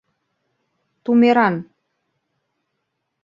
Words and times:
тумеран; 1.03 1.55